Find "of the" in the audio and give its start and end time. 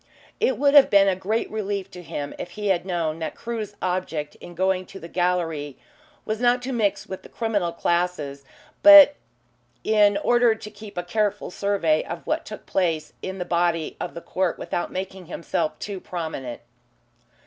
13.99-14.21